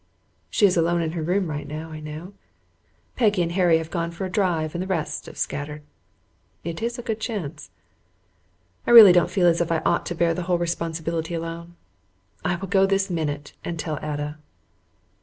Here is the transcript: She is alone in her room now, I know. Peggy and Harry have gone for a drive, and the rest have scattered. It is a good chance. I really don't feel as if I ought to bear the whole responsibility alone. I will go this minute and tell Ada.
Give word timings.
She 0.49 0.65
is 0.65 0.75
alone 0.77 1.03
in 1.03 1.11
her 1.11 1.21
room 1.21 1.45
now, 1.67 1.91
I 1.91 1.99
know. 1.99 2.33
Peggy 3.15 3.43
and 3.43 3.51
Harry 3.51 3.77
have 3.77 3.91
gone 3.91 4.09
for 4.09 4.25
a 4.25 4.31
drive, 4.31 4.73
and 4.73 4.81
the 4.81 4.87
rest 4.87 5.27
have 5.27 5.37
scattered. 5.37 5.83
It 6.63 6.81
is 6.81 6.97
a 6.97 7.03
good 7.03 7.19
chance. 7.19 7.69
I 8.87 8.89
really 8.89 9.11
don't 9.13 9.29
feel 9.29 9.45
as 9.45 9.61
if 9.61 9.71
I 9.71 9.77
ought 9.85 10.07
to 10.07 10.15
bear 10.15 10.33
the 10.33 10.41
whole 10.49 10.57
responsibility 10.57 11.35
alone. 11.35 11.75
I 12.43 12.55
will 12.55 12.67
go 12.67 12.87
this 12.87 13.11
minute 13.11 13.53
and 13.63 13.77
tell 13.77 13.97
Ada. 13.99 14.39